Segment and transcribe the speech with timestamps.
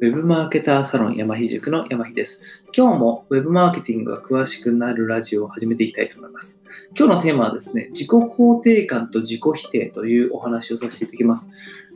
[0.00, 2.40] ェブマーケターサロン山ひ塾の山ひです。
[2.76, 6.62] 今日もウェブマーケティングが詳しくなるラジオを始めていきたいと思います。
[6.96, 11.50] 今日のテーマはですね、自己肯定感と自己否定というお話をさせていただきます。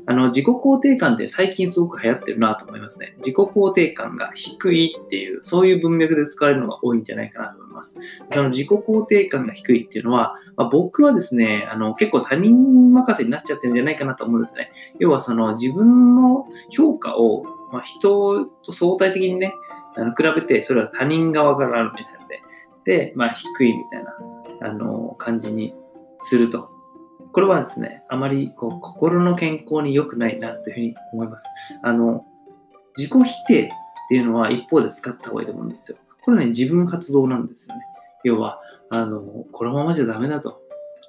[0.06, 3.14] あの、自己肯定感って最近すごく流行ってるなと思いますね。
[3.18, 8.00] 自己肯定感が低いっていう、そういう文脈で使われるのが多いんじゃないかなと思います。
[8.32, 14.72] その自己肯定感が低いっていうのは、まあ、僕はですね、あの、結構他人任せになっちゃってるんじゃないかなと思うんですね。
[14.98, 19.54] 要はその自分の評価をまあ、人と相対的にね、
[19.96, 22.42] あの比べて、それは他人側からある目線で、
[22.84, 24.14] で、まあ、低いみたいな、
[24.68, 25.74] あの、感じに
[26.20, 26.70] すると。
[27.32, 31.48] これはですね、あまりこう心の健康に良くないなというふうに思います。
[31.82, 32.26] あの、
[32.96, 33.68] 自己否定っ
[34.08, 35.98] ていうのは一方で使った方がいいと思うんですよ。
[36.22, 37.82] これね、自分発動なんですよね。
[38.22, 40.60] 要は、あの、このままじゃダメだと。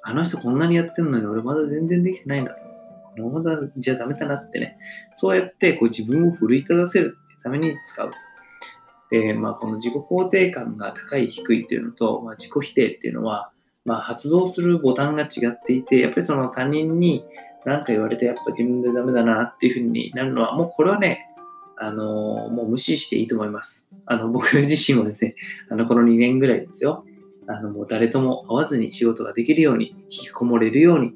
[0.06, 2.73] あの人こんなにやってんのに俺まだ全然できてないんだと。
[3.16, 4.78] このままじゃダメだなってね、
[5.14, 8.16] そうやってこう自分を奮い立たせるために使うと。
[9.12, 13.50] え、まあ、この自己肯定感が高い低いっていうのと、まあ、自己否定っていうのは、
[13.84, 17.24] まあ、発動するボタンが違っていて、やっぱりその他人に
[17.64, 21.28] 何か言われて、やっぱ自分でダメだなっていうふうになるのは、もうこれはね、
[21.76, 23.88] あの、もう無視していいと思います。
[24.06, 25.36] あの、僕自身もですね、
[25.70, 27.04] あの、この2年ぐらいですよ。
[27.46, 31.14] あの、もう誰とも会わずに仕事ができるように、引きこもれるように、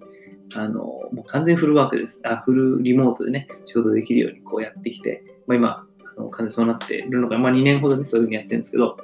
[0.57, 0.83] あの、
[1.13, 2.21] もう完全フルワークです。
[2.25, 5.87] あ、フルリモートでね、仕事できるようにこうやってきて、まあ、今、
[6.19, 8.97] あの完全そうなっているのが、まあ2年ほどね、そういうふうにやってるんですけど、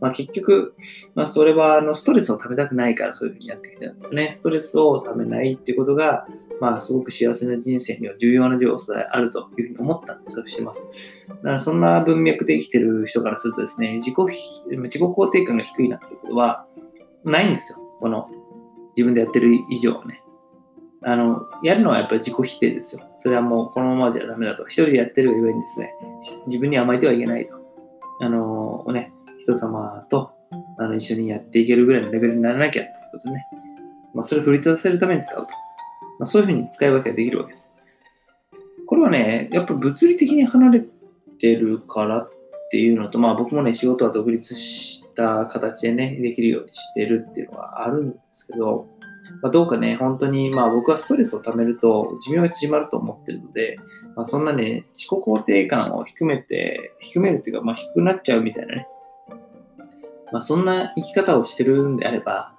[0.00, 0.74] まあ結局、
[1.14, 4.30] まあそれはあのストレスをためたくないからそういうふうにやってきてるんですね。
[4.32, 6.26] ストレスをためないっていうことが、
[6.60, 10.90] まあすごく幸せな人生には重要な要素であるというふうに思ったんで、そうしてます。
[11.28, 14.14] だからそんな文脈で生きてる人からするとですね、自己、
[14.70, 16.66] 自己肯定感が低いなってことは
[17.24, 17.78] ないんですよ。
[17.98, 18.28] この
[18.96, 20.22] 自分でやってる以上はね。
[21.02, 23.02] あの、やるのはやっぱり自己否定ですよ。
[23.20, 24.66] それはもうこのままじゃダメだと。
[24.66, 25.94] 一人でやってるがゆえにですね、
[26.46, 27.56] 自分に甘えてはいけないと。
[28.20, 30.32] あの、ね、人様と
[30.78, 33.46] あの一緒にやっていけるぐらいのレベルにならなきゃってことね。
[34.14, 35.54] まあ、それを振り立たせるために使うと。
[36.18, 37.70] まあ、そういうふうに使い分けができるわけです。
[38.86, 40.84] これはね、やっぱ物理的に離れ
[41.38, 42.30] てるからっ
[42.70, 48.88] ていうのと、まあ僕もね、仕事は独立した形でね、できるようにしてるっていうのはあるんですけど、
[49.42, 53.78] まあ、どうかね、本当に、まあ僕はストレスを溜めると寿命が縮まると思ってるので、
[54.16, 58.86] まあ、そんなね、自己肯定感を低めて、低めるっていうか、まあ低くなっちゃうみたいなね、
[60.32, 62.54] まあそんな生き方をしてるんであれば、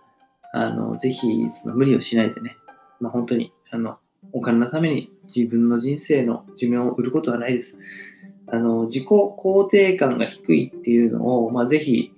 [0.54, 2.56] あの、ぜひ、その無理をしないでね、
[3.00, 3.98] まあ本当に、あの、
[4.34, 7.78] お金のために自分の人生の寿命を売ることはないです。
[8.48, 12.12] あの、自己肯定感が低いっていうのを、まあぜひ、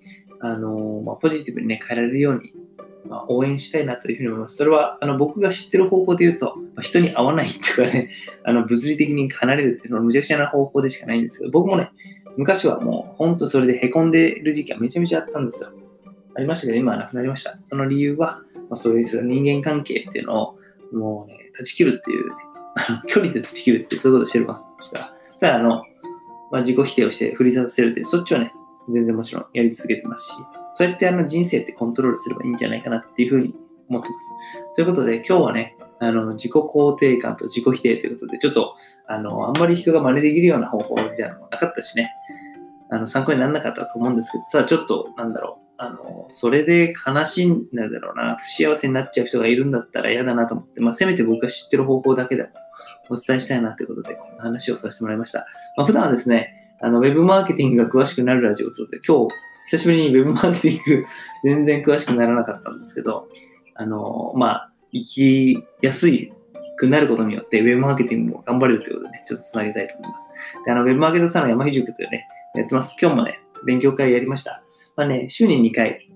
[0.43, 2.53] あの、まあ、ポジティブにね、変えられるように
[3.05, 4.55] まあ、応援したいなというふうに思います。
[4.55, 8.11] それはあの僕が知ってる方法で言うと、まあ、人に会わないっていうかね、
[8.43, 11.91] あの物理的に離れるっていうのはむちゃくちゃな方法でしかないんですけど、僕もね、
[12.37, 15.69] 昔はもう本当それで凹んでる時期はめちゃめちゃあったんですよ。
[16.35, 17.59] ありましたけど、今はなくなりました。
[17.65, 20.55] その理由は、まあ、そういう人間関係っていうのを
[20.91, 22.35] もうね、断ち切るっていう、 ね、
[23.07, 25.13] 距離で断ち切るってそういうことをしてるわけですから。
[25.39, 25.83] ただ、あの、
[26.51, 28.53] まあ、自己否定をして振り立たせるって、そっちはね、
[28.89, 30.35] 全然もちろんやり続けてますし、
[30.75, 33.53] そうやってあの人生ってコントロールすればいいんじゃないかなっていうふうに
[33.89, 34.29] 思ってます。
[34.75, 38.75] ということで、今日はね、あの、自己肯定感と自己否定ということで、ちょっと、
[39.07, 42.11] あの、あんまり人が真似できるような方法みたいなのもなかったしね、
[42.89, 52.49] あの、参考にならなかったと思うんですけど、ただちょっと、なんだろう、あの、それで悲しいんだろうな、不幸せになっちゃう人がいるんだったら嫌だなと思って、まあ、せめて僕が知ってる方法だけでも
[53.09, 55.45] お伝えしたいなということで、こんな話をさせてもらいました。
[55.77, 59.35] まあ、普段はですね、あの、ウェブマーケティングが詳しくなるラジオということで、今日、
[59.67, 61.05] 久しぶりに Web マーケティング
[61.45, 63.29] 全然詳しくならなかったんですけど、
[63.75, 66.33] あの、まあ、生きやすい
[66.75, 70.27] くなることによって Web マーケティングも頑張れるということでね、ちょっとつなげたいと思います。
[70.65, 72.97] で、あの、Web マーケットサロン山ひ塾というね、やってます。
[73.01, 74.61] 今日もね、勉強会やりました。
[74.97, 76.09] まあね、週に2回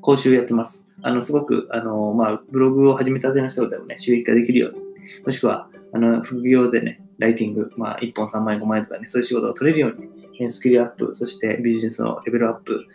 [0.00, 0.88] 講習やってます。
[1.02, 4.78] あの、すごく、あの、まあ、ブログを始めたての人でもね、収益化できるように、
[5.24, 12.86] もしくは、あの、副業でね、ライティング、まあ、1本3万円、5万円とかね、そういう仕事が取れるように、スキルアップ、そしてビジネスのレベルアップ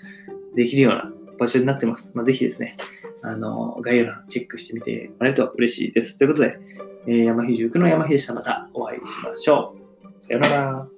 [0.56, 2.12] できるような場所になってます。
[2.16, 2.78] まあ、ぜひですね、
[3.22, 6.18] あの、概要欄チェックしてみてもらえると嬉しいです。
[6.18, 6.60] ということで、
[7.08, 8.34] えー、山秀塾の山秀でした。
[8.34, 10.22] またお会いしましょう。
[10.22, 10.97] さようなら。